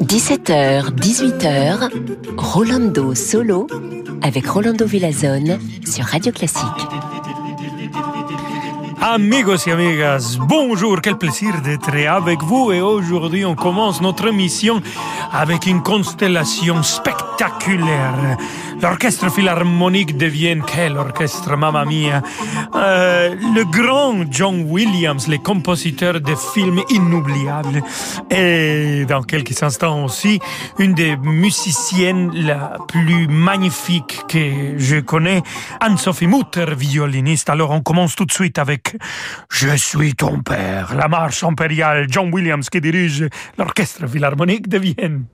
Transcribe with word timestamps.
17h, 0.00 0.94
18h, 0.94 1.90
Rolando 2.38 3.14
Solo 3.14 3.66
avec 4.22 4.46
Rolando 4.46 4.86
Villazone 4.86 5.58
sur 5.84 6.06
Radio 6.06 6.32
Classique. 6.32 6.64
Amigos 9.00 9.66
et 9.66 9.72
amigas, 9.72 10.38
bonjour, 10.40 11.00
quel 11.02 11.16
plaisir 11.18 11.60
d'être 11.62 11.94
avec 12.08 12.42
vous 12.42 12.72
et 12.72 12.80
aujourd'hui 12.80 13.44
on 13.44 13.54
commence 13.54 14.00
notre 14.00 14.30
mission 14.30 14.80
avec 15.32 15.66
une 15.66 15.82
constellation 15.82 16.82
spectaculaire. 16.82 18.38
L'orchestre 18.80 19.28
philharmonique 19.30 20.16
de 20.16 20.26
Vienne, 20.26 20.62
quel 20.64 20.96
orchestre, 20.96 21.56
mamma 21.56 21.84
mia. 21.84 22.22
Euh, 22.76 23.34
le 23.54 23.64
grand 23.64 24.24
John 24.30 24.66
Williams, 24.70 25.26
les 25.26 25.38
compositeurs 25.38 26.20
de 26.20 26.34
films 26.54 26.82
inoubliables. 26.88 27.82
Et 28.30 29.04
dans 29.06 29.22
quelques 29.22 29.60
instants 29.64 30.04
aussi, 30.04 30.38
une 30.78 30.94
des 30.94 31.16
musiciennes 31.16 32.30
la 32.34 32.76
plus 32.86 33.26
magnifique 33.26 34.22
que 34.28 34.78
je 34.78 35.00
connais, 35.00 35.42
Anne-Sophie 35.80 36.28
Mutter, 36.28 36.66
violiniste. 36.76 37.50
Alors 37.50 37.72
on 37.72 37.80
commence 37.80 38.14
tout 38.14 38.26
de 38.26 38.32
suite 38.32 38.58
avec 38.58 38.96
Je 39.50 39.76
suis 39.76 40.14
ton 40.14 40.40
père, 40.40 40.94
la 40.96 41.08
marche 41.08 41.42
impériale, 41.42 42.06
John 42.08 42.32
Williams 42.32 42.70
qui 42.70 42.80
dirige 42.80 43.28
l'orchestre 43.58 44.06
philharmonique 44.06 44.68
de 44.68 44.78
Vienne. 44.78 45.24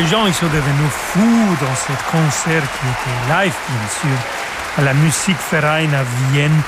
Les 0.00 0.06
gens 0.06 0.26
ils 0.26 0.32
sont 0.32 0.46
devenus 0.46 0.90
fous 0.90 1.56
dans 1.60 1.74
ce 1.74 1.92
concert 2.10 2.62
qui 2.62 2.86
était 2.94 3.34
live, 3.34 3.54
bien 3.68 3.88
sûr, 4.00 4.18
à 4.78 4.82
la 4.82 4.94
Musique 4.94 5.36
Verein 5.52 5.92
à 5.92 6.04
Vienne. 6.32 6.58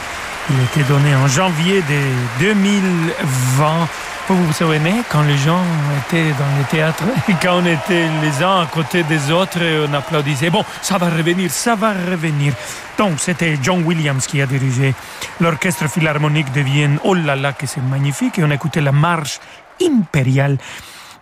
Il 0.50 0.60
était 0.64 0.86
donné 0.86 1.14
en 1.14 1.26
janvier 1.28 1.80
de 1.80 2.44
2020. 2.44 3.88
Vous 4.28 4.46
vous 4.46 4.52
souvenez 4.52 4.96
quand 5.08 5.22
les 5.22 5.38
gens 5.38 5.62
étaient 5.98 6.30
dans 6.32 6.58
le 6.58 6.64
théâtre 6.70 7.04
et 7.28 7.34
quand 7.40 7.62
on 7.62 7.66
était 7.66 8.06
les 8.20 8.42
uns 8.42 8.60
à 8.60 8.66
côté 8.66 9.02
des 9.04 9.30
autres 9.30 9.62
et 9.62 9.86
on 9.88 9.94
applaudissait? 9.94 10.50
Bon, 10.50 10.64
ça 10.82 10.98
va 10.98 11.06
revenir, 11.06 11.50
ça 11.50 11.74
va 11.74 11.92
revenir. 11.92 12.52
Donc, 12.98 13.12
c'était 13.16 13.58
John 13.62 13.82
Williams 13.84 14.26
qui 14.26 14.42
a 14.42 14.46
dirigé 14.46 14.94
l'orchestre 15.40 15.88
philharmonique 15.88 16.52
de 16.52 16.60
Vienne. 16.60 16.98
Oh 17.02 17.14
là 17.14 17.34
là, 17.34 17.52
que 17.52 17.66
c'est 17.66 17.82
magnifique. 17.82 18.38
Et 18.38 18.44
on 18.44 18.50
écoutait 18.50 18.82
la 18.82 18.92
marche 18.92 19.40
impériale 19.80 20.58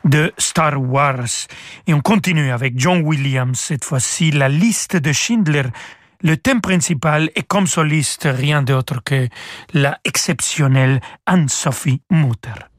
de 0.04 0.32
Star 0.38 0.80
Wars. 0.80 1.46
Et 1.86 1.94
on 1.94 2.00
continue 2.00 2.50
avec 2.50 2.78
John 2.78 3.02
Williams, 3.02 3.58
cette 3.58 3.84
fois-ci, 3.84 4.30
la 4.30 4.48
liste 4.48 4.96
de 4.96 5.12
Schindler. 5.12 5.64
Le 6.22 6.36
thème 6.36 6.60
principal 6.60 7.30
est 7.34 7.46
comme 7.46 7.66
soliste 7.66 8.28
rien 8.30 8.62
d'autre 8.62 9.02
que 9.02 9.28
la 9.72 9.98
exceptionnelle 10.04 11.00
Anne-Sophie 11.26 12.02
Mutter. 12.10 12.69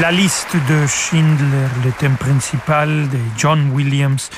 La 0.00 0.10
liste 0.10 0.56
de 0.68 0.86
Schindler, 0.86 1.68
le 1.84 1.92
thème 1.92 2.16
principal 2.16 3.08
de 3.08 3.18
John 3.36 3.70
Williams, 3.72 4.30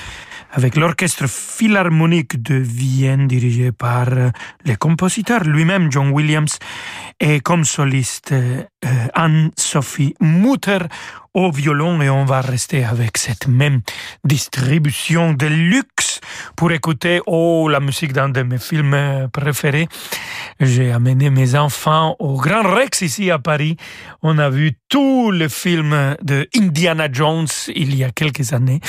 avec 0.52 0.76
l'orchestre 0.76 1.26
philharmonique 1.26 2.42
de 2.42 2.54
Vienne 2.56 3.26
dirigé 3.26 3.72
par 3.72 4.06
le 4.10 4.76
compositeur 4.76 5.44
lui-même 5.44 5.90
John 5.90 6.10
Williams 6.10 6.58
et 7.20 7.40
comme 7.40 7.64
soliste 7.64 8.32
euh, 8.32 8.62
Anne-Sophie 9.14 10.14
Mutter 10.20 10.78
au 11.34 11.50
violon. 11.50 12.00
Et 12.02 12.10
on 12.10 12.24
va 12.24 12.40
rester 12.40 12.84
avec 12.84 13.18
cette 13.18 13.48
même 13.48 13.80
distribution 14.24 15.32
de 15.32 15.46
luxe 15.46 15.97
pour 16.56 16.72
écouter 16.72 17.20
oh 17.26 17.68
la 17.68 17.80
musique 17.80 18.12
d'un 18.12 18.28
de 18.28 18.42
mes 18.42 18.58
films 18.58 19.28
préférés 19.32 19.88
j'ai 20.60 20.90
amené 20.90 21.30
mes 21.30 21.54
enfants 21.54 22.16
au 22.18 22.36
Grand 22.36 22.62
Rex 22.62 23.02
ici 23.02 23.30
à 23.30 23.38
Paris. 23.38 23.76
On 24.22 24.38
a 24.38 24.50
vu 24.50 24.72
tous 24.88 25.30
les 25.30 25.48
films 25.48 26.16
de 26.22 26.48
Indiana 26.56 27.06
Jones 27.10 27.46
il 27.74 27.94
y 27.94 28.02
a 28.02 28.10
quelques 28.10 28.52
années 28.52 28.80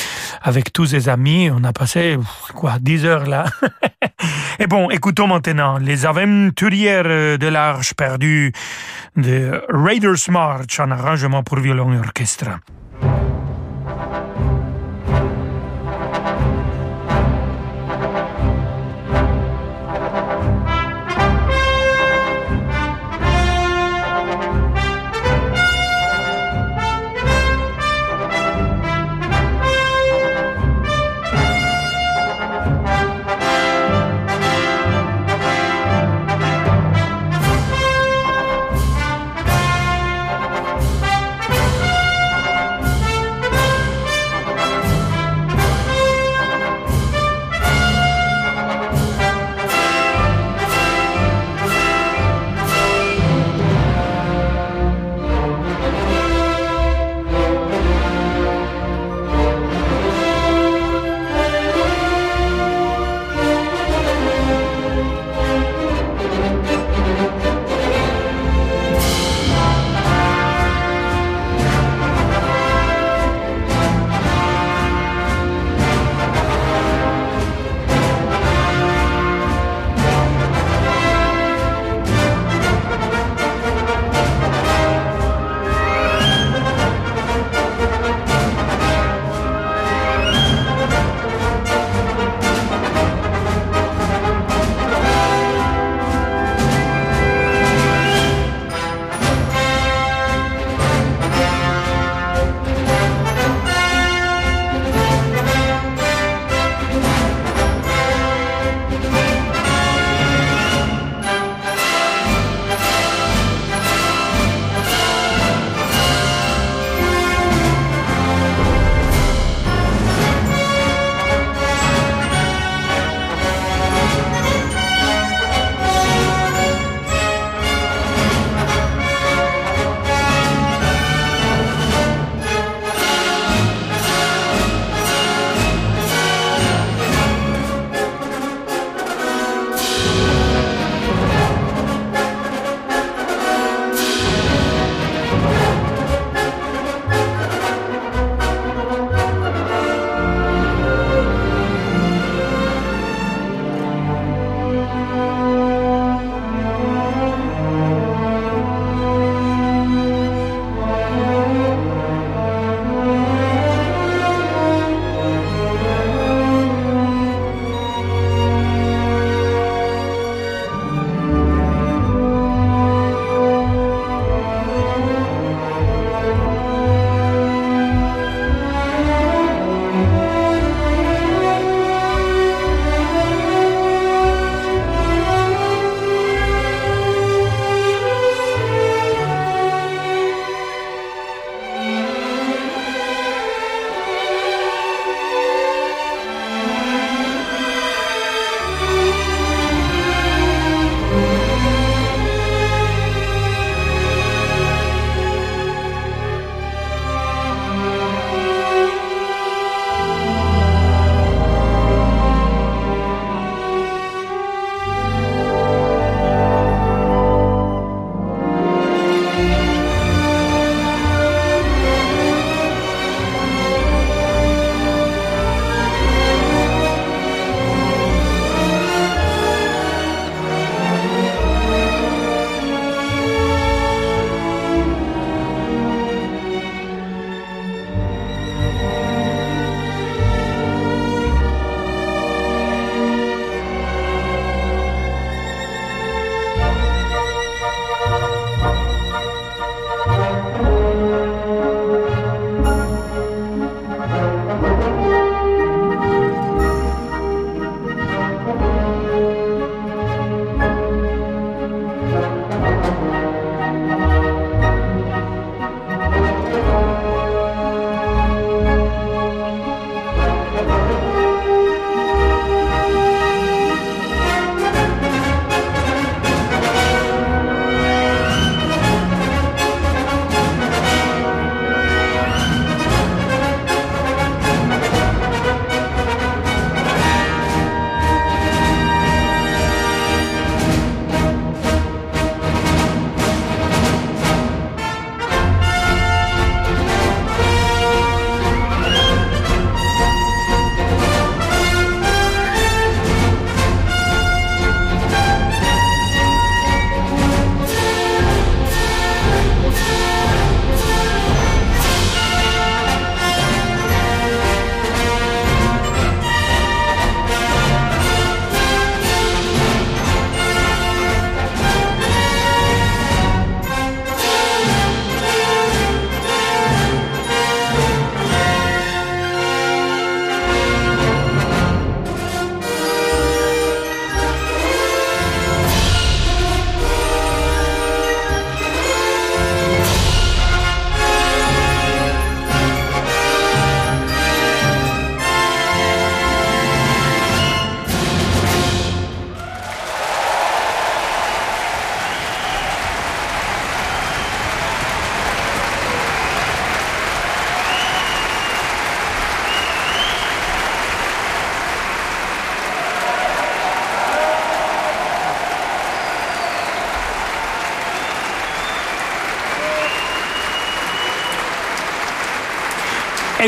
avec 0.41 0.73
tous 0.73 0.87
ses 0.87 1.09
amis. 1.09 1.49
On 1.51 1.63
a 1.63 1.71
passé, 1.71 2.17
quoi, 2.55 2.79
10 2.79 3.05
heures 3.05 3.27
là. 3.27 3.45
Et 4.59 4.65
bon, 4.65 4.89
écoutons 4.89 5.27
maintenant 5.27 5.77
les 5.77 6.05
aventurières 6.05 7.37
de 7.37 7.47
l'Arche 7.47 7.93
perdue 7.93 8.51
de 9.15 9.61
Raiders 9.69 10.29
March 10.29 10.79
en 10.79 10.89
arrangement 10.89 11.43
pour 11.43 11.59
violon 11.59 11.93
et 11.93 11.99
orchestre. 11.99 12.47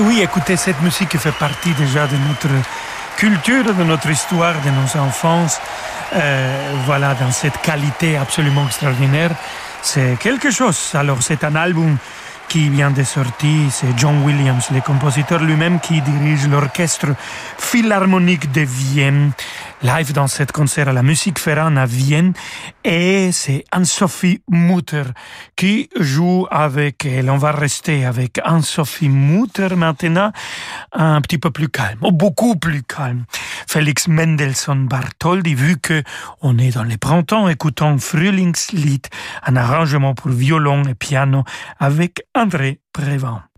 Eh 0.01 0.03
oui, 0.03 0.21
écoutez, 0.23 0.57
cette 0.57 0.81
musique 0.81 1.15
fait 1.19 1.31
partie 1.33 1.73
déjà 1.73 2.07
de 2.07 2.15
notre 2.27 2.49
culture, 3.17 3.63
de 3.65 3.83
notre 3.83 4.09
histoire, 4.09 4.55
de 4.65 4.71
nos 4.71 4.99
enfances. 4.99 5.61
Euh, 6.15 6.73
voilà, 6.87 7.13
dans 7.13 7.29
cette 7.29 7.61
qualité 7.61 8.17
absolument 8.17 8.65
extraordinaire. 8.65 9.29
C'est 9.83 10.17
quelque 10.19 10.49
chose. 10.49 10.93
Alors, 10.95 11.21
c'est 11.21 11.43
un 11.43 11.55
album 11.55 11.97
qui 12.47 12.69
vient 12.69 12.89
de 12.89 13.03
sortir, 13.03 13.71
c'est 13.71 13.95
John 13.95 14.23
Williams, 14.23 14.69
le 14.73 14.81
compositeur 14.81 15.39
lui-même 15.39 15.79
qui 15.79 16.01
dirige 16.01 16.47
l'orchestre 16.47 17.09
philharmonique 17.59 18.51
de 18.51 18.61
Vienne 18.61 19.31
live 19.83 20.13
dans 20.13 20.27
cet 20.27 20.51
concert 20.51 20.87
à 20.87 20.93
la 20.93 21.01
Musique 21.03 21.39
Ferrand 21.39 21.75
à 21.75 21.85
Vienne 21.85 22.33
et 22.83 23.31
c'est 23.31 23.63
Anne-Sophie 23.71 24.41
Mutter 24.49 25.03
qui 25.55 25.89
joue 25.99 26.47
avec 26.51 27.05
elle. 27.05 27.29
On 27.29 27.37
va 27.37 27.51
rester 27.51 28.05
avec 28.05 28.39
Anne-Sophie 28.43 29.09
Mutter 29.09 29.75
maintenant, 29.75 30.31
un 30.91 31.21
petit 31.21 31.37
peu 31.37 31.51
plus 31.51 31.69
calme, 31.69 31.99
ou 32.01 32.11
beaucoup 32.11 32.55
plus 32.55 32.83
calme. 32.83 33.25
Félix 33.67 34.07
Mendelssohn 34.07 34.87
Bartholdy, 34.87 35.55
vu 35.55 35.77
que 35.77 36.03
on 36.41 36.57
est 36.57 36.75
dans 36.75 36.83
les 36.83 36.97
printemps, 36.97 37.47
écoutons 37.47 37.97
Frühlingslied, 37.97 39.07
un 39.45 39.55
arrangement 39.55 40.13
pour 40.13 40.31
violon 40.31 40.83
et 40.83 40.95
piano 40.95 41.43
avec 41.79 42.23
André 42.35 42.79
Prévent. 42.93 43.50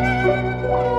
Música 0.00 0.89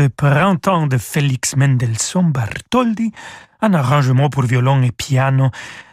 de 0.00 0.08
printemps 0.08 0.86
de 0.86 0.96
Félix 0.96 1.56
Mendelssohn 1.56 2.32
Bartholdy, 2.32 3.12
un 3.60 3.74
arrangement 3.74 4.30
pour 4.30 4.44
violon 4.44 4.80
et 4.82 4.92
piano 4.92 5.50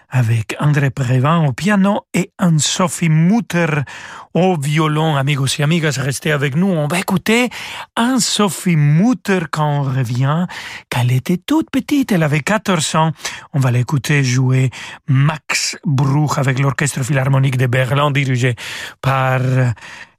avec 0.09 0.55
André 0.61 0.89
Prévent 0.91 1.45
au 1.45 1.51
piano 1.51 2.05
et 2.13 2.31
Anne-Sophie 2.37 3.09
Mutter 3.09 3.67
au 4.33 4.57
violon. 4.57 5.17
Amigos 5.17 5.59
et 5.59 5.63
amigas, 5.63 5.99
restez 5.99 6.31
avec 6.31 6.55
nous. 6.55 6.67
On 6.67 6.87
va 6.87 6.99
écouter 6.99 7.49
Anne-Sophie 7.97 8.77
Mutter 8.77 9.41
quand 9.51 9.79
on 9.79 9.83
revient. 9.83 10.45
Quand 10.89 11.01
elle 11.01 11.11
était 11.11 11.37
toute 11.37 11.69
petite, 11.69 12.13
elle 12.13 12.23
avait 12.23 12.39
14 12.39 12.95
ans. 12.95 13.11
On 13.53 13.59
va 13.59 13.71
l'écouter 13.71 14.23
jouer 14.23 14.69
Max 15.09 15.77
Bruch 15.85 16.37
avec 16.37 16.59
l'Orchestre 16.59 17.03
Philharmonique 17.03 17.57
de 17.57 17.67
Berlin 17.67 18.11
dirigé 18.11 18.55
par 19.01 19.41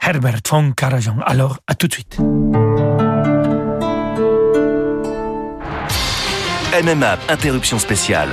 Herbert 0.02 0.40
von 0.46 0.72
Karajan. 0.72 1.16
Alors, 1.24 1.60
à 1.66 1.74
tout 1.74 1.88
de 1.88 1.94
suite. 1.94 2.18
MMA, 6.72 7.18
interruption 7.30 7.78
spéciale. 7.78 8.28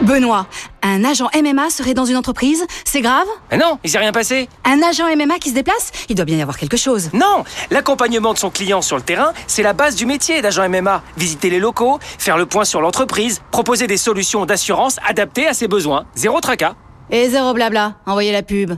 Benoît, 0.00 0.46
un 0.82 1.04
agent 1.04 1.28
MMA 1.34 1.70
serait 1.70 1.94
dans 1.94 2.04
une 2.04 2.16
entreprise 2.16 2.66
C'est 2.84 3.00
grave? 3.00 3.26
Mais 3.50 3.56
non, 3.56 3.78
il 3.84 3.90
s'est 3.90 3.98
rien 3.98 4.12
passé. 4.12 4.48
Un 4.64 4.82
agent 4.82 5.04
MMA 5.16 5.38
qui 5.38 5.50
se 5.50 5.54
déplace 5.54 5.92
Il 6.08 6.16
doit 6.16 6.24
bien 6.24 6.36
y 6.36 6.42
avoir 6.42 6.58
quelque 6.58 6.76
chose. 6.76 7.10
Non, 7.12 7.44
l'accompagnement 7.70 8.34
de 8.34 8.38
son 8.38 8.50
client 8.50 8.82
sur 8.82 8.96
le 8.96 9.02
terrain, 9.02 9.32
c'est 9.46 9.62
la 9.62 9.72
base 9.74 9.94
du 9.94 10.06
métier 10.06 10.42
d'agent 10.42 10.68
MMA. 10.68 11.02
Visiter 11.16 11.50
les 11.50 11.60
locaux, 11.60 11.98
faire 12.18 12.36
le 12.36 12.46
point 12.46 12.64
sur 12.64 12.80
l'entreprise, 12.80 13.42
proposer 13.52 13.86
des 13.86 13.96
solutions 13.96 14.44
d'assurance 14.44 14.96
adaptées 15.08 15.46
à 15.46 15.54
ses 15.54 15.68
besoins. 15.68 16.04
Zéro 16.16 16.40
tracas. 16.40 16.74
Et 17.10 17.28
zéro 17.30 17.54
blabla, 17.54 17.94
envoyez 18.06 18.32
la 18.32 18.42
pub. 18.42 18.72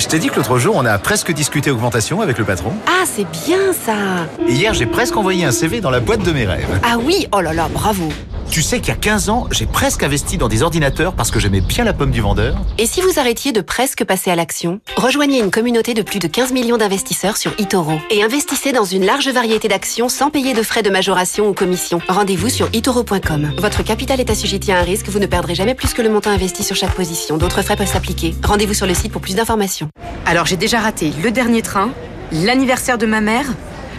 Je 0.00 0.08
t'ai 0.08 0.18
dit 0.18 0.30
que 0.30 0.36
l'autre 0.36 0.56
jour, 0.56 0.76
on 0.76 0.86
a 0.86 0.98
presque 0.98 1.30
discuté 1.30 1.70
augmentation 1.70 2.22
avec 2.22 2.38
le 2.38 2.44
patron. 2.46 2.72
Ah, 2.86 3.04
c'est 3.04 3.26
bien 3.46 3.74
ça 3.74 4.26
Et 4.48 4.52
hier, 4.52 4.72
j'ai 4.72 4.86
presque 4.86 5.14
envoyé 5.14 5.44
un 5.44 5.52
CV 5.52 5.82
dans 5.82 5.90
la 5.90 6.00
boîte 6.00 6.22
de 6.22 6.32
mes 6.32 6.46
rêves. 6.46 6.80
Ah 6.82 6.96
oui, 6.98 7.28
oh 7.32 7.42
là 7.42 7.52
là, 7.52 7.68
bravo 7.70 8.08
Tu 8.50 8.62
sais 8.62 8.80
qu'il 8.80 8.88
y 8.88 8.90
a 8.90 8.96
15 8.96 9.30
ans, 9.30 9.46
j'ai 9.52 9.66
presque 9.66 10.02
investi 10.02 10.36
dans 10.36 10.48
des 10.48 10.64
ordinateurs 10.64 11.12
parce 11.12 11.30
que 11.30 11.38
j'aimais 11.38 11.60
bien 11.60 11.84
la 11.84 11.92
pomme 11.92 12.10
du 12.10 12.20
vendeur. 12.20 12.56
Et 12.78 12.86
si 12.86 13.00
vous 13.00 13.20
arrêtiez 13.20 13.52
de 13.52 13.60
presque 13.60 14.04
passer 14.04 14.28
à 14.28 14.34
l'action 14.34 14.80
Rejoignez 14.96 15.38
une 15.38 15.52
communauté 15.52 15.94
de 15.94 16.02
plus 16.02 16.18
de 16.18 16.26
15 16.26 16.52
millions 16.52 16.76
d'investisseurs 16.76 17.36
sur 17.36 17.52
eToro 17.58 17.92
et 18.10 18.24
investissez 18.24 18.72
dans 18.72 18.84
une 18.84 19.06
large 19.06 19.28
variété 19.28 19.68
d'actions 19.68 20.08
sans 20.08 20.30
payer 20.30 20.52
de 20.52 20.64
frais 20.64 20.82
de 20.82 20.90
majoration 20.90 21.48
ou 21.48 21.54
commission. 21.54 22.00
Rendez-vous 22.08 22.48
sur 22.48 22.68
itoro.com. 22.72 23.52
Votre 23.56 23.84
capital 23.84 24.18
est 24.18 24.30
assujetti 24.30 24.72
à 24.72 24.80
un 24.80 24.82
risque, 24.82 25.08
vous 25.08 25.20
ne 25.20 25.26
perdrez 25.26 25.54
jamais 25.54 25.76
plus 25.76 25.94
que 25.94 26.02
le 26.02 26.08
montant 26.08 26.30
investi 26.30 26.64
sur 26.64 26.74
chaque 26.74 26.94
position. 26.96 27.36
D'autres 27.36 27.62
frais 27.62 27.76
peuvent 27.76 27.86
s'appliquer. 27.86 28.34
Rendez-vous 28.42 28.74
sur 28.74 28.88
le 28.88 28.94
site 28.94 29.12
pour 29.12 29.22
plus 29.22 29.36
d'informations. 29.36 29.88
Alors 30.26 30.46
j'ai 30.46 30.56
déjà 30.56 30.80
raté 30.80 31.12
le 31.22 31.30
dernier 31.30 31.62
train, 31.62 31.90
l'anniversaire 32.32 32.98
de 32.98 33.06
ma 33.06 33.20
mère, 33.20 33.46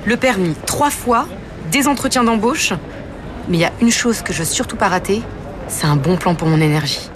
le 0.06 0.18
permis 0.18 0.56
trois 0.66 0.90
fois, 0.90 1.26
des 1.72 1.88
entretiens 1.88 2.26
d'embauche. 2.26 2.74
Mais 3.52 3.58
il 3.58 3.60
y 3.60 3.66
a 3.66 3.72
une 3.82 3.92
chose 3.92 4.22
que 4.22 4.32
je 4.32 4.40
veux 4.40 4.46
surtout 4.46 4.78
pas 4.78 4.88
rater, 4.88 5.22
c'est 5.68 5.86
un 5.86 5.98
bon 5.98 6.16
plan 6.16 6.36
pour 6.36 6.48
mon 6.48 6.62
énergie. 6.62 7.12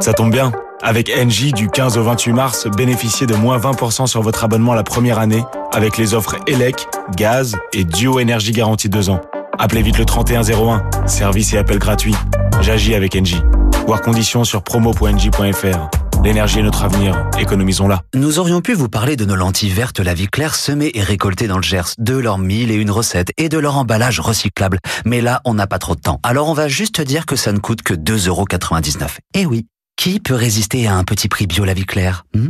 Ça 0.00 0.14
tombe 0.14 0.32
bien. 0.32 0.50
Avec 0.82 1.12
Engie, 1.14 1.52
du 1.52 1.68
15 1.68 1.98
au 1.98 2.04
28 2.04 2.32
mars, 2.32 2.66
bénéficiez 2.74 3.26
de 3.26 3.34
moins 3.34 3.58
20% 3.58 4.06
sur 4.06 4.22
votre 4.22 4.44
abonnement 4.44 4.72
la 4.72 4.82
première 4.82 5.18
année 5.18 5.44
avec 5.74 5.98
les 5.98 6.14
offres 6.14 6.36
ELEC, 6.46 6.86
gaz 7.14 7.54
et 7.74 7.84
Duo 7.84 8.18
Énergie 8.18 8.52
garantie 8.52 8.88
2 8.88 9.10
ans. 9.10 9.20
Appelez 9.58 9.82
vite 9.82 9.98
le 9.98 10.06
3101, 10.06 11.06
service 11.06 11.52
et 11.52 11.58
appel 11.58 11.78
gratuit. 11.78 12.14
J'agis 12.62 12.94
avec 12.94 13.14
Engie. 13.14 13.42
Voir 13.86 14.00
conditions 14.00 14.44
sur 14.44 14.62
promo.engie.fr. 14.62 16.07
L'énergie 16.24 16.58
est 16.58 16.62
notre 16.62 16.84
avenir, 16.84 17.30
économisons-la. 17.38 18.02
Nous 18.14 18.38
aurions 18.38 18.60
pu 18.60 18.74
vous 18.74 18.88
parler 18.88 19.16
de 19.16 19.24
nos 19.24 19.36
lentilles 19.36 19.70
vertes 19.70 20.00
La 20.00 20.14
Vie 20.14 20.26
Claire 20.26 20.54
semées 20.54 20.90
et 20.94 21.02
récoltées 21.02 21.46
dans 21.46 21.56
le 21.56 21.62
Gers, 21.62 21.94
de 21.98 22.16
leurs 22.16 22.38
mille 22.38 22.70
et 22.70 22.74
une 22.74 22.90
recettes 22.90 23.30
et 23.36 23.48
de 23.48 23.58
leur 23.58 23.76
emballage 23.76 24.20
recyclable. 24.20 24.78
Mais 25.04 25.20
là, 25.20 25.40
on 25.44 25.54
n'a 25.54 25.66
pas 25.66 25.78
trop 25.78 25.94
de 25.94 26.00
temps. 26.00 26.20
Alors 26.22 26.48
on 26.48 26.54
va 26.54 26.68
juste 26.68 27.00
dire 27.00 27.24
que 27.24 27.36
ça 27.36 27.52
ne 27.52 27.58
coûte 27.58 27.82
que 27.82 27.94
2,99€. 27.94 29.18
Eh 29.34 29.46
oui, 29.46 29.66
qui 29.96 30.18
peut 30.18 30.34
résister 30.34 30.86
à 30.86 30.96
un 30.96 31.04
petit 31.04 31.28
prix 31.28 31.46
bio 31.46 31.64
La 31.64 31.74
Vie 31.74 31.86
Claire 31.86 32.24
hmm? 32.34 32.48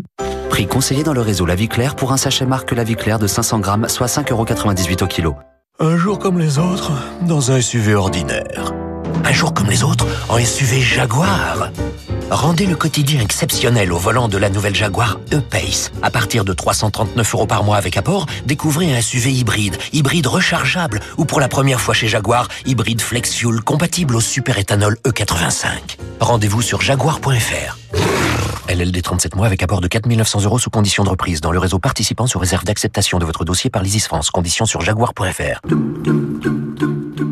Prix 0.48 0.66
conseillé 0.66 1.02
dans 1.02 1.14
le 1.14 1.20
réseau 1.20 1.44
La 1.44 1.54
Vie 1.54 1.68
Claire 1.68 1.94
pour 1.94 2.12
un 2.12 2.16
sachet 2.16 2.46
marque 2.46 2.72
La 2.72 2.84
Vie 2.84 2.96
Claire 2.96 3.18
de 3.18 3.26
500 3.26 3.60
grammes, 3.60 3.88
soit 3.88 4.06
5,98€ 4.06 5.04
au 5.04 5.06
kilo. 5.06 5.36
Un 5.78 5.96
jour 5.96 6.18
comme 6.18 6.38
les 6.38 6.58
autres, 6.58 6.92
dans 7.22 7.52
un 7.52 7.60
SUV 7.60 7.94
ordinaire. 7.94 8.72
Un 9.24 9.32
jour 9.32 9.52
comme 9.52 9.68
les 9.68 9.84
autres, 9.84 10.06
en 10.28 10.38
SUV 10.38 10.80
Jaguar. 10.80 11.70
Rendez 12.30 12.66
le 12.66 12.76
quotidien 12.76 13.20
exceptionnel 13.20 13.92
au 13.92 13.96
volant 13.96 14.28
de 14.28 14.36
la 14.36 14.50
nouvelle 14.50 14.74
Jaguar 14.74 15.18
E-Pace. 15.32 15.90
À 16.02 16.10
partir 16.10 16.44
de 16.44 16.52
339 16.52 17.34
euros 17.34 17.46
par 17.46 17.64
mois 17.64 17.78
avec 17.78 17.96
apport, 17.96 18.26
découvrez 18.44 18.94
un 18.94 19.00
SUV 19.00 19.32
hybride, 19.32 19.76
hybride 19.92 20.26
rechargeable 20.26 21.00
ou 21.16 21.24
pour 21.24 21.40
la 21.40 21.48
première 21.48 21.80
fois 21.80 21.94
chez 21.94 22.06
Jaguar, 22.06 22.48
hybride 22.66 23.00
flex 23.00 23.32
fuel 23.34 23.60
compatible 23.62 24.14
au 24.14 24.20
super-éthanol 24.20 24.98
E85. 25.06 25.96
Rendez-vous 26.20 26.60
sur 26.60 26.82
jaguar.fr. 26.82 27.78
LLD 28.68 29.00
37 29.00 29.34
mois 29.34 29.46
avec 29.46 29.62
apport 29.62 29.80
de 29.80 29.88
4 29.88 30.06
900 30.06 30.44
euros 30.44 30.58
sous 30.58 30.68
condition 30.68 31.04
de 31.04 31.08
reprise 31.08 31.40
dans 31.40 31.52
le 31.52 31.58
réseau 31.58 31.78
participant 31.78 32.26
sous 32.26 32.38
réserve 32.38 32.64
d'acceptation 32.64 33.18
de 33.18 33.24
votre 33.24 33.46
dossier 33.46 33.70
par 33.70 33.82
l'ISIS 33.82 34.00
France. 34.00 34.30
Conditions 34.30 34.66
sur 34.66 34.82
jaguar.fr. 34.82 35.62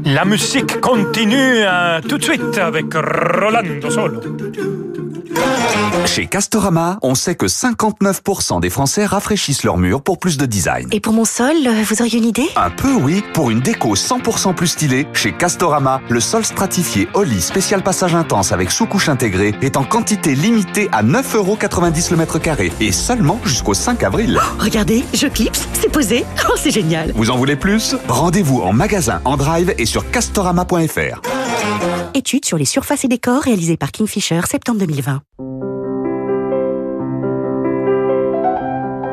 La 0.05 0.25
musique 0.25 0.81
continue 0.81 1.35
euh, 1.37 2.01
tout 2.01 2.19
de 2.19 2.23
suite 2.23 2.59
avec 2.59 2.87
Rolando 2.95 3.91
Solo. 3.91 4.21
Chez 6.07 6.27
Castorama, 6.27 6.99
on 7.03 7.15
sait 7.15 7.35
que 7.35 7.47
59% 7.47 8.61
des 8.61 8.71
Français 8.71 9.05
rafraîchissent 9.05 9.65
leurs 9.65 9.77
murs 9.77 10.03
pour 10.03 10.19
plus 10.19 10.37
de 10.39 10.47
design. 10.47 10.89
Et 10.93 11.01
pour 11.01 11.13
mon 11.13 11.25
sol, 11.25 11.55
euh, 11.67 11.83
vous 11.85 12.01
auriez 12.01 12.19
une 12.19 12.25
idée? 12.25 12.49
Un 12.57 12.71
peu 12.71 12.93
oui, 12.93 13.23
pour 13.35 13.51
une 13.51 13.61
déco 13.61 13.95
100% 13.95 14.55
plus 14.55 14.69
stylée, 14.69 15.07
chez 15.13 15.33
Castorama, 15.33 16.01
le 16.09 16.21
sol 16.21 16.45
stratifié 16.45 17.09
Oli 17.15 17.41
spécial 17.41 17.83
passage 17.83 18.15
intense 18.15 18.53
avec 18.53 18.71
sous-couche 18.71 19.09
intégrée 19.09 19.55
est 19.63 19.77
en 19.77 19.85
quantité 19.85 20.35
limitée 20.35 20.89
à 20.93 21.03
9,90€ 21.03 22.11
le 22.13 22.17
mètre 22.17 22.39
carré 22.39 22.73
et 22.81 22.93
seulement 22.93 23.41
jusqu'au 23.45 23.75
5 23.75 24.03
avril. 24.03 24.41
Oh, 24.41 24.57
regardez, 24.59 25.05
je 25.13 25.27
clipse, 25.27 25.69
c'est 25.75 25.91
posé, 25.91 26.25
oh 26.49 26.55
c'est 26.57 26.71
génial 26.71 27.13
Vous 27.15 27.31
en 27.31 27.37
voulez 27.37 27.57
plus? 27.57 27.97
Rendez-vous 28.09 28.61
en 28.61 28.73
magasin, 28.73 29.21
en 29.25 29.37
drive 29.37 29.75
et 29.77 29.87
sur 29.87 30.11
castorama.fr. 30.11 31.21
Étude 32.15 32.45
sur 32.45 32.59
les 32.59 32.65
surfaces 32.65 33.05
et 33.05 33.09
décors 33.09 33.43
réalisée 33.43 33.77
par 33.77 33.93
Kingfisher, 33.93 34.41
septembre 34.49 34.79
2020. 34.81 35.16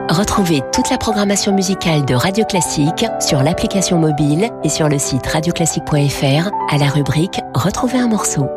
Retrouvez 0.10 0.62
toute 0.72 0.90
la 0.90 0.98
programmation 0.98 1.54
musicale 1.54 2.06
de 2.06 2.14
Radio 2.14 2.46
Classique 2.46 3.06
sur 3.20 3.42
l'application 3.42 3.98
mobile 3.98 4.50
et 4.64 4.70
sur 4.70 4.88
le 4.88 5.00
site 5.00 5.26
radioclassique.fr 5.26 6.52
à 6.70 6.78
la 6.78 6.88
rubrique 6.88 7.40
Retrouver 7.56 7.98
un 8.00 8.08
morceau. 8.08 8.48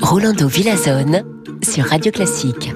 Rolando 0.00 0.48
Villazone 0.48 1.22
sur 1.62 1.84
Radio 1.84 2.10
Classique. 2.12 2.72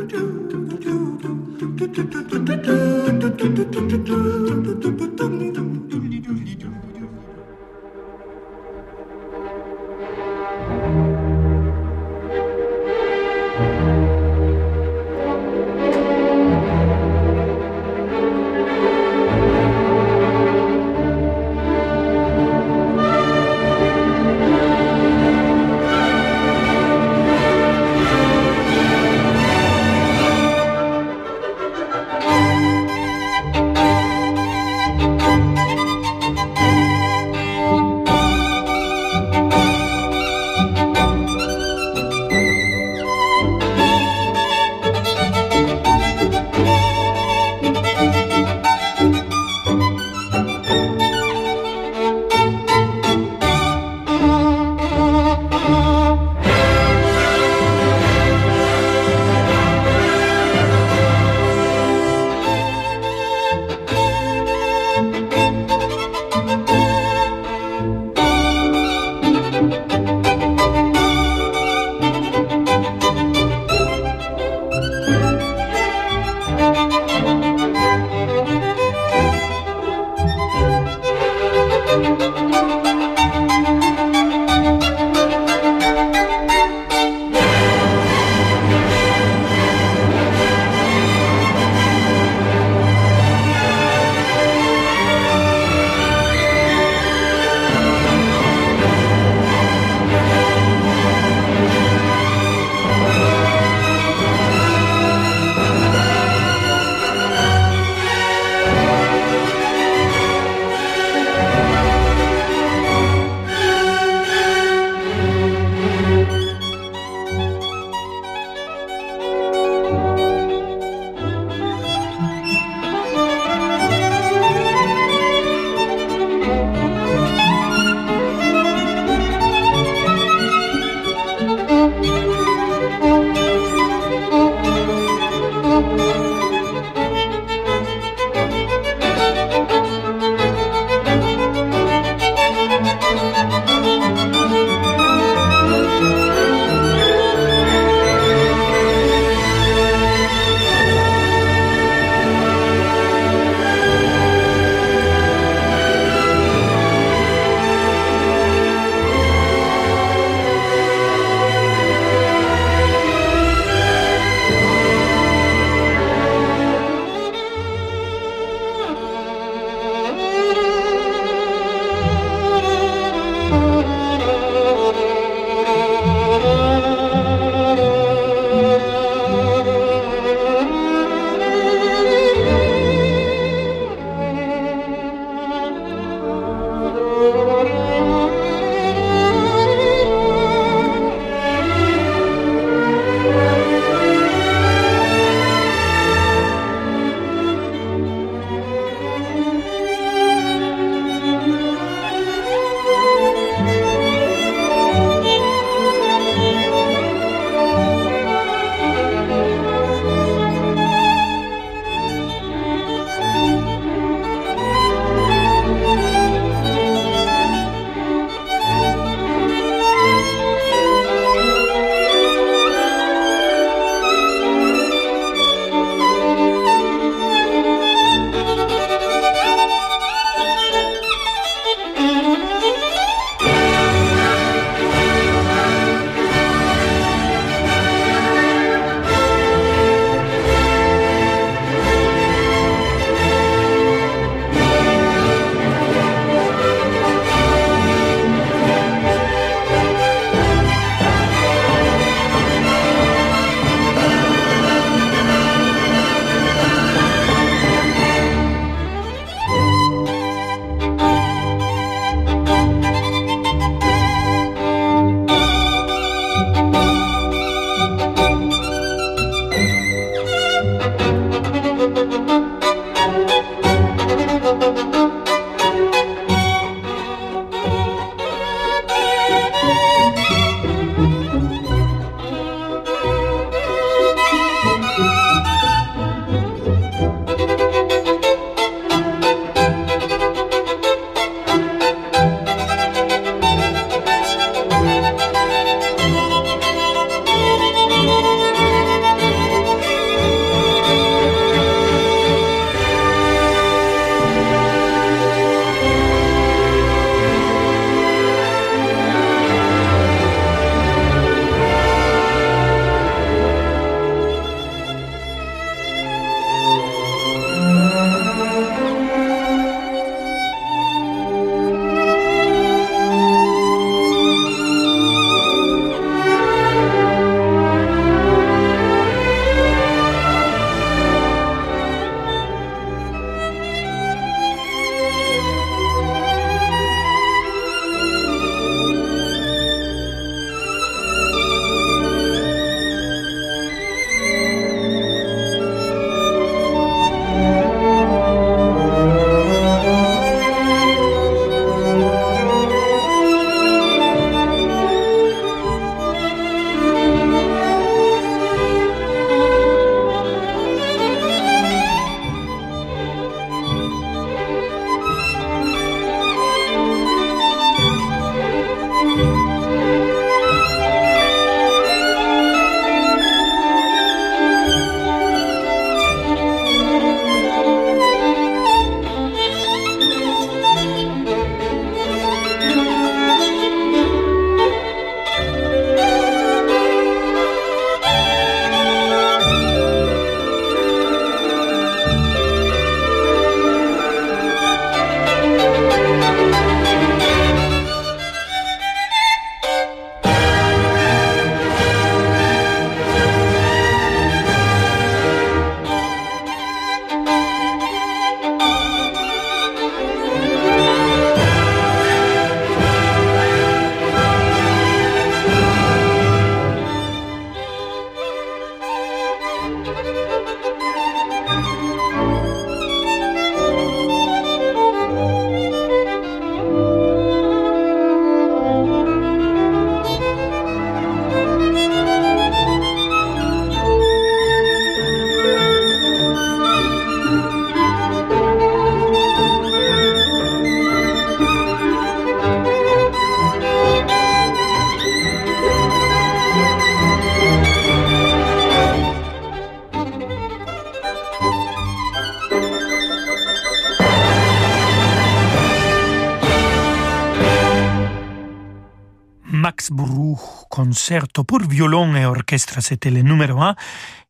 Pour 461.47 461.61
violon 461.61 462.16
et 462.16 462.27
orchestre, 462.27 462.81
c'était 462.81 463.11
le 463.11 463.23
numéro 463.23 463.62
un, 463.62 463.77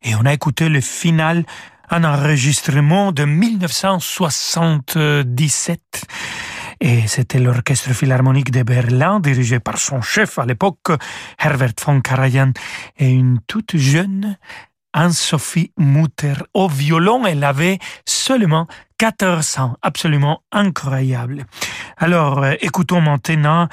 et 0.03 0.13
on 0.15 0.25
a 0.25 0.33
écouté 0.33 0.69
le 0.69 0.79
final, 0.81 1.43
un 1.89 2.03
enregistrement 2.03 3.11
de 3.11 3.25
1977. 3.25 5.81
Et 6.79 7.07
c'était 7.07 7.39
l'Orchestre 7.39 7.91
Philharmonique 7.93 8.51
de 8.51 8.61
Berlin, 8.61 9.19
dirigé 9.19 9.59
par 9.59 9.79
son 9.79 10.01
chef 10.01 10.37
à 10.37 10.45
l'époque, 10.45 10.91
Herbert 11.39 11.73
von 11.83 12.01
Karajan, 12.01 12.51
et 12.97 13.09
une 13.09 13.39
toute 13.47 13.77
jeune 13.77 14.37
Anne-Sophie 14.93 15.71
Mutter 15.77 16.33
au 16.53 16.67
violon. 16.67 17.25
Elle 17.25 17.43
avait 17.43 17.79
seulement 18.05 18.67
14 18.97 19.59
ans, 19.59 19.75
absolument 19.81 20.41
incroyable. 20.51 21.45
Alors, 21.97 22.43
euh, 22.43 22.53
écoutons 22.61 23.01
maintenant 23.01 23.67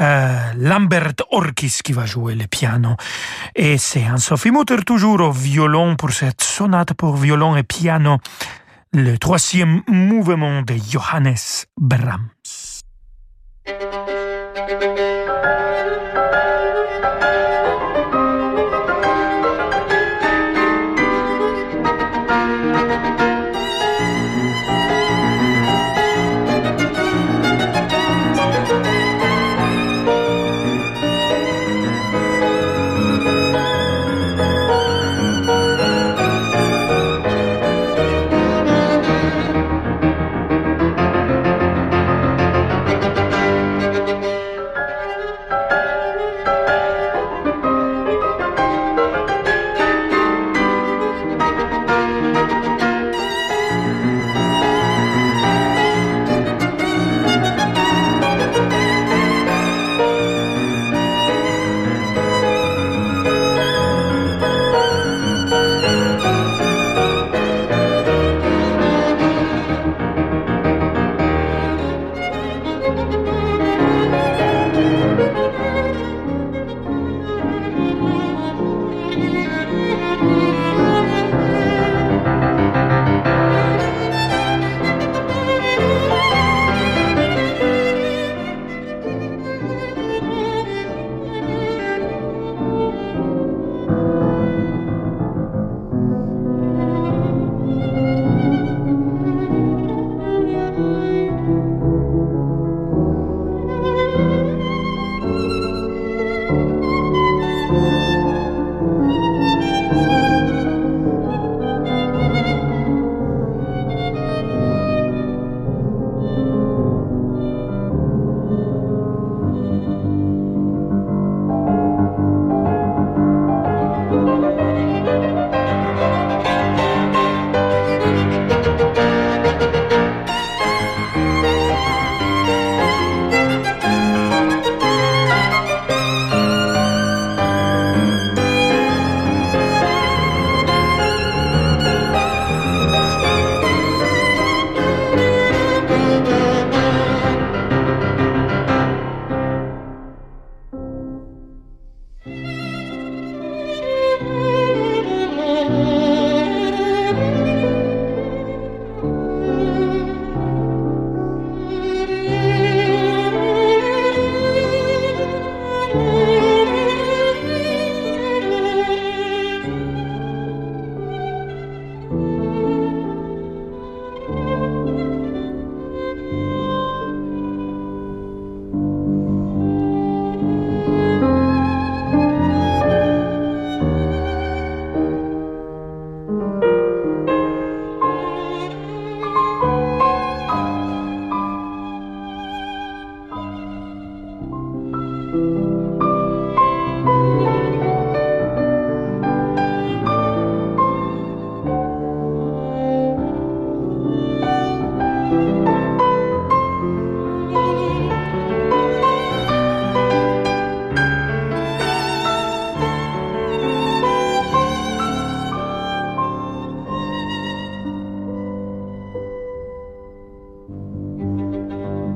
euh, 0.00 0.38
Lambert 0.56 1.12
Orkis 1.30 1.80
qui 1.84 1.92
va 1.92 2.06
jouer 2.06 2.34
le 2.34 2.46
piano. 2.46 2.96
Et 3.54 3.78
c'est 3.78 4.04
Anne-Sophie 4.04 4.50
Mutter 4.50 4.82
toujours 4.86 5.20
au 5.20 5.32
violon 5.32 5.96
pour 5.96 6.12
cette 6.12 6.42
sonate 6.42 6.94
pour 6.94 7.16
violon 7.16 7.56
et 7.56 7.62
piano, 7.62 8.18
le 8.92 9.16
troisième 9.16 9.82
mouvement 9.86 10.62
de 10.62 10.74
Johannes 10.90 11.36
Brahms. 11.76 12.28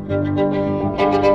Música 0.06 1.33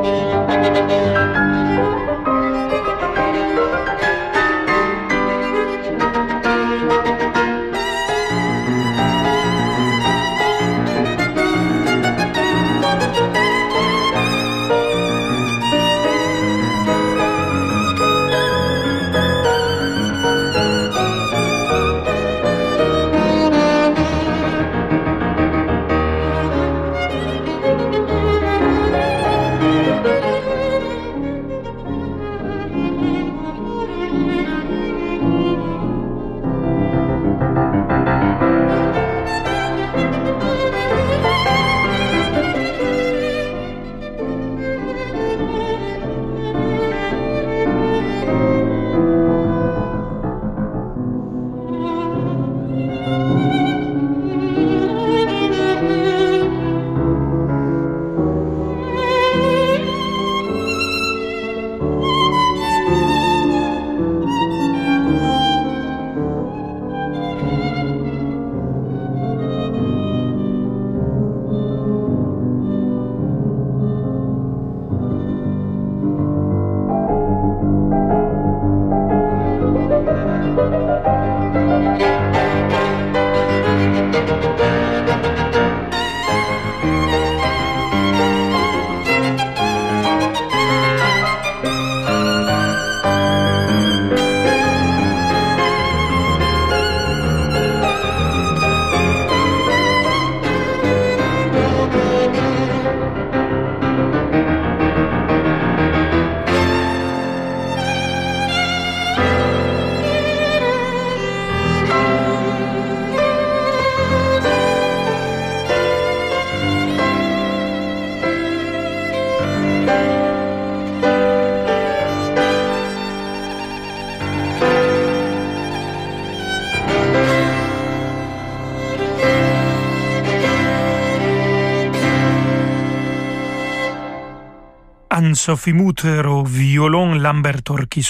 Au 135.47 136.43
violon, 136.43 137.15
Lambert 137.15 137.61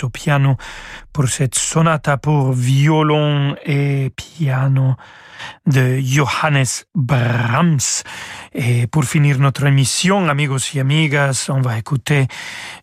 au 0.03 0.09
piano. 0.09 0.57
Pour 1.13 1.27
cette 1.27 1.55
sonata 1.55 2.17
pour 2.17 2.53
violon 2.53 3.55
et 3.65 4.11
piano 4.15 4.95
de 5.65 5.99
Johannes 5.99 6.85
Brahms. 6.95 8.03
Et 8.53 8.87
pour 8.87 9.05
finir 9.05 9.39
notre 9.39 9.65
émission, 9.65 10.27
amigos 10.27 10.73
y 10.73 10.79
amigas, 10.79 11.47
on 11.49 11.61
va 11.61 11.77
écouter 11.77 12.27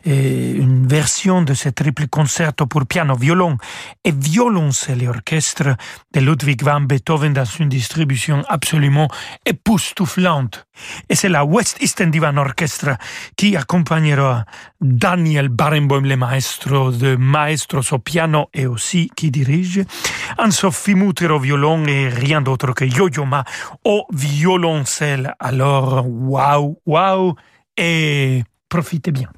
eh, 0.05 0.53
une 0.53 0.87
version 0.87 1.43
de 1.43 1.55
ce 1.55 1.69
triple 1.69 2.07
concerto 2.09 2.67
pour 2.67 2.87
piano, 2.87 3.17
violon 3.17 3.57
et 4.05 4.13
violoncelle 4.13 5.09
orchestre 5.09 5.77
de 6.15 6.21
Ludwig 6.21 6.63
van 6.63 6.81
Beethoven 6.81 7.33
dans 7.33 7.45
une 7.45 7.69
distribution 7.69 8.43
absolument 8.49 9.09
époustouflante. 9.45 10.67
Et 11.09 11.15
c'est 11.15 11.29
la 11.29 11.45
West 11.45 11.79
Eastern 11.81 12.11
Divan 12.11 12.37
Orchestra 12.37 12.97
qui 13.37 13.57
accompagnera 13.57 14.45
Daniel 14.81 15.49
Barenboim, 15.49 16.03
le 16.03 16.17
maestro 16.17 16.91
de 16.91 17.17
maestros 17.17 17.93
au 17.93 17.99
piano 17.99 18.47
et 18.53 18.67
aussi 18.67 19.11
qui 19.17 19.31
dirige, 19.31 19.83
Anne-Sophie 20.39 20.95
Mutter 20.95 21.29
au 21.29 21.39
violon 21.39 21.87
et 21.87 22.09
rien 22.09 22.43
d'autre 22.43 22.73
que 22.73 22.85
Yo-Yo 22.85 23.25
Ma 23.25 23.45
au 23.85 24.05
violoncelle. 24.13 25.35
Alors, 25.39 26.07
waouh, 26.09 26.79
waouh, 26.87 27.35
et 27.77 28.43
profitez 28.69 29.13
bien. 29.13 29.31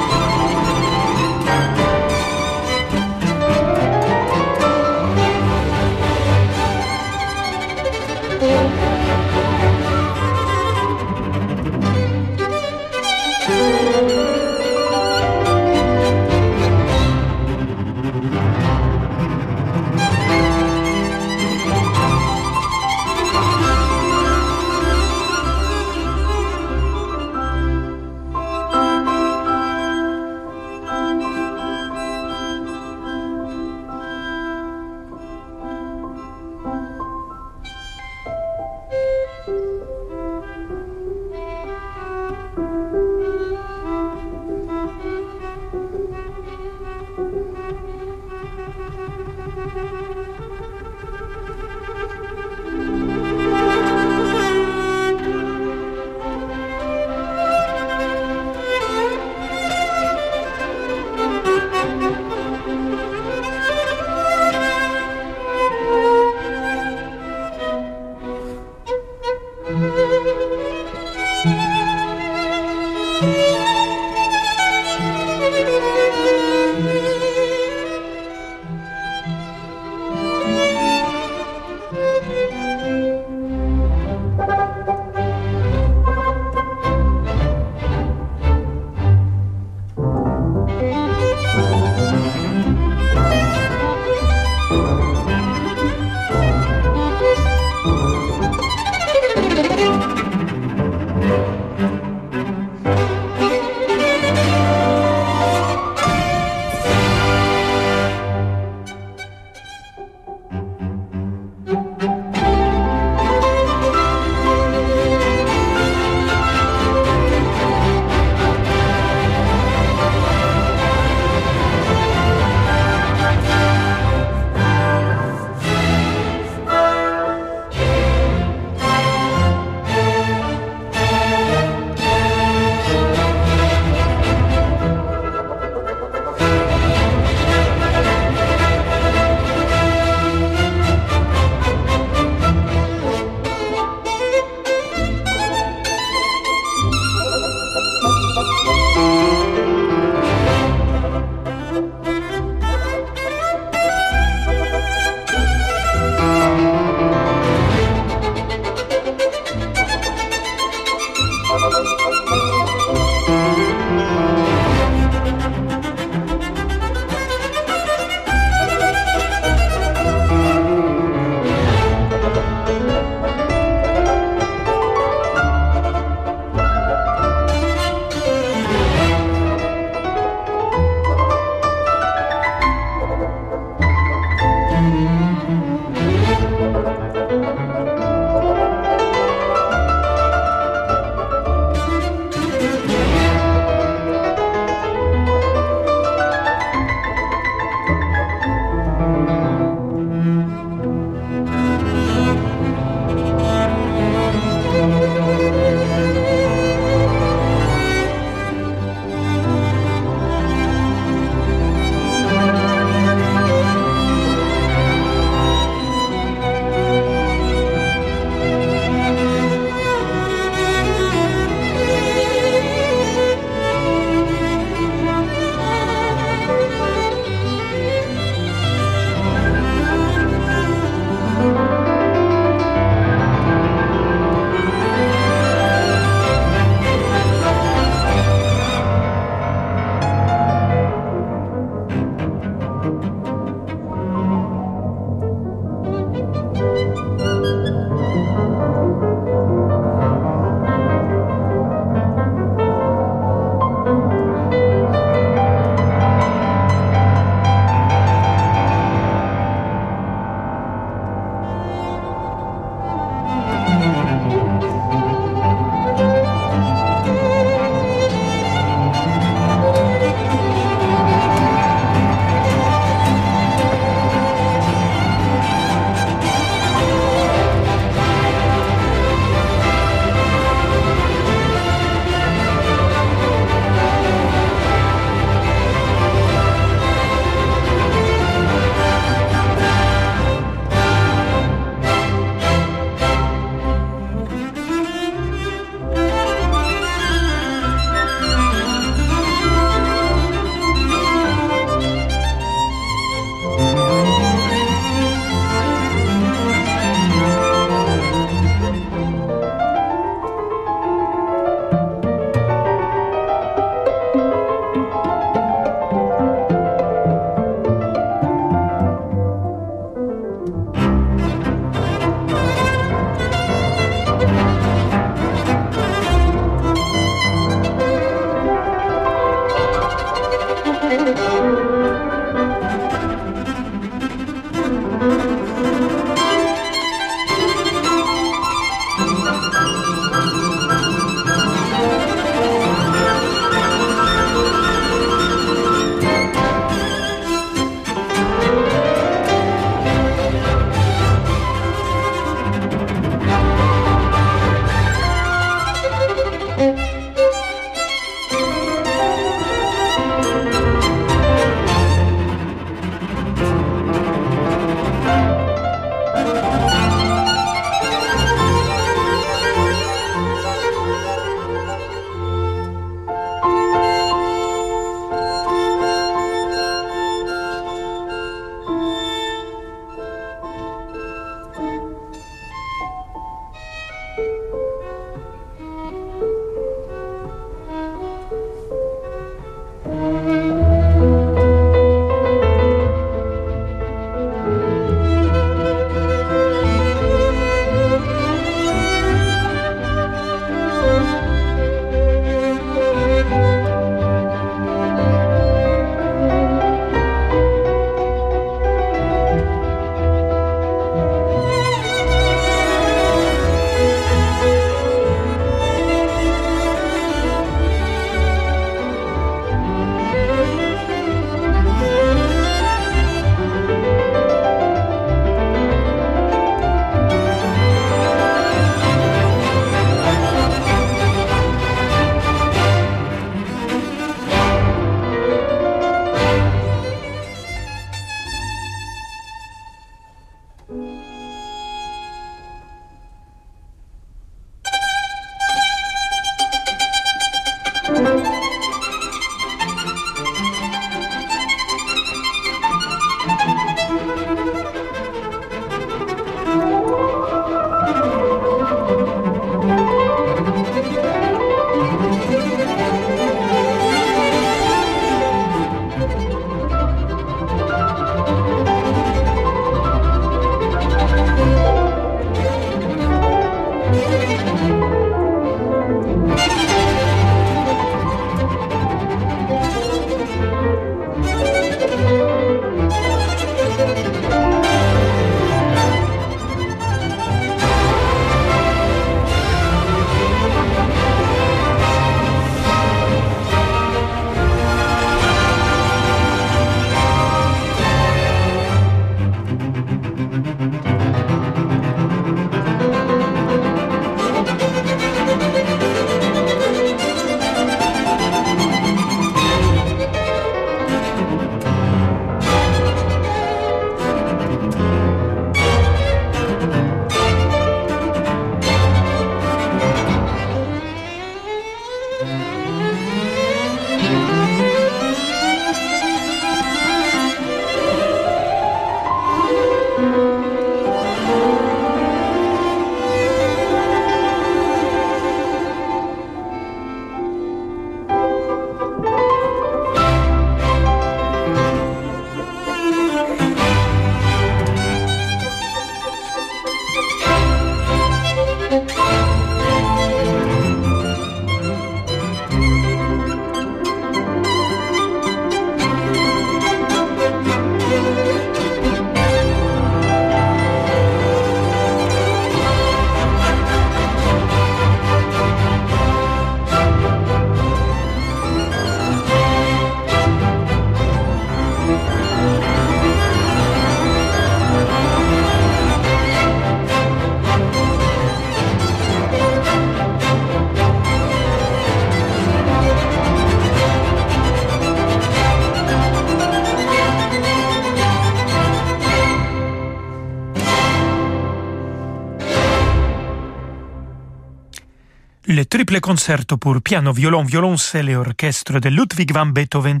Triple 595.78 596.00
concerto 596.00 596.56
pour 596.56 596.82
piano, 596.82 597.12
violon, 597.12 597.44
violoncelle 597.44 598.08
et 598.08 598.16
orchestre 598.16 598.80
de 598.80 598.88
Ludwig 598.88 599.32
van 599.32 599.46
Beethoven. 599.46 600.00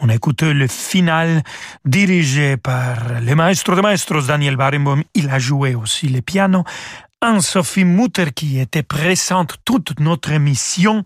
On 0.00 0.10
a 0.10 0.14
écouté 0.14 0.52
le 0.52 0.66
final 0.66 1.42
dirigé 1.82 2.58
par 2.58 2.96
le 3.22 3.34
maestro 3.34 3.74
de 3.74 3.80
maestros 3.80 4.26
Daniel 4.26 4.56
Barenboim. 4.56 5.02
Il 5.14 5.30
a 5.30 5.38
joué 5.38 5.74
aussi 5.74 6.10
le 6.10 6.20
piano 6.20 6.62
Anne-Sophie 7.24 7.86
Mutter, 7.86 8.26
qui 8.34 8.60
était 8.60 8.82
présente 8.82 9.56
toute 9.64 9.98
notre 9.98 10.30
émission, 10.30 11.02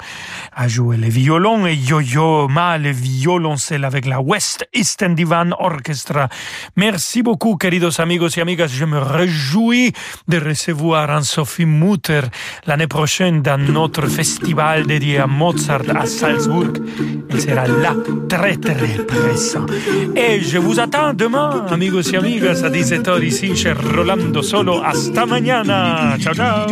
a 0.52 0.66
joué 0.66 0.96
le 0.96 1.08
violon 1.08 1.64
et 1.64 1.76
Yo-Yo 1.76 2.48
Ma, 2.48 2.76
le 2.76 2.90
violoncelle 2.90 3.84
avec 3.84 4.04
la 4.04 4.20
West 4.20 4.66
Eastern 4.74 5.14
Divan 5.14 5.50
Orchestra. 5.60 6.28
Merci 6.74 7.22
beaucoup, 7.22 7.56
queridos 7.56 8.00
amigos 8.00 8.36
et 8.36 8.40
amigas. 8.40 8.66
Je 8.66 8.84
me 8.84 8.98
réjouis 8.98 9.92
de 10.26 10.38
recevoir 10.38 11.08
Anne-Sophie 11.08 11.66
Mutter 11.66 12.22
l'année 12.66 12.88
prochaine 12.88 13.40
dans 13.40 13.58
notre 13.58 14.08
festival 14.08 14.88
dédié 14.88 15.18
à 15.18 15.28
Mozart 15.28 15.82
à 15.94 16.04
Salzbourg. 16.04 16.72
Elle 17.30 17.40
sera 17.40 17.68
là, 17.68 17.94
très 18.28 18.56
très 18.56 19.04
présent. 19.04 19.66
Et 20.16 20.40
je 20.40 20.58
vous 20.58 20.80
attends 20.80 21.14
demain, 21.14 21.64
amigos 21.70 22.12
et 22.12 22.16
amigas, 22.16 22.64
à 22.64 22.70
17h 22.70 23.22
ici 23.22 23.54
chez 23.54 23.70
Rolando 23.72 24.42
Solo. 24.42 24.82
Hasta 24.82 25.24
mañana! 25.24 26.07
prochain. 26.16 26.34
Ciao. 26.34 26.68